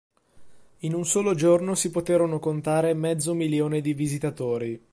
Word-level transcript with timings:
In 0.79 0.95
un 0.95 1.05
solo 1.05 1.35
giorno 1.35 1.75
si 1.75 1.91
poterono 1.91 2.39
contare 2.39 2.95
mezzo 2.95 3.35
milione 3.35 3.81
di 3.81 3.93
visitatori. 3.93 4.83